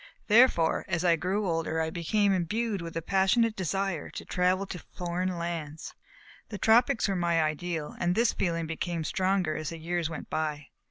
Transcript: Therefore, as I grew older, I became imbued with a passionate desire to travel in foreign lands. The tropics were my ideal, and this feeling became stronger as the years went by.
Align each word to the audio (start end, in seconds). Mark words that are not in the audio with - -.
Therefore, 0.25 0.83
as 0.87 1.05
I 1.05 1.15
grew 1.15 1.47
older, 1.47 1.79
I 1.79 1.91
became 1.91 2.33
imbued 2.33 2.81
with 2.81 2.97
a 2.97 3.03
passionate 3.03 3.55
desire 3.55 4.09
to 4.09 4.25
travel 4.25 4.65
in 4.71 4.79
foreign 4.95 5.37
lands. 5.37 5.93
The 6.49 6.57
tropics 6.57 7.07
were 7.07 7.15
my 7.15 7.39
ideal, 7.43 7.95
and 7.99 8.15
this 8.15 8.33
feeling 8.33 8.65
became 8.65 9.03
stronger 9.03 9.55
as 9.55 9.69
the 9.69 9.77
years 9.77 10.09
went 10.09 10.27
by. 10.27 10.69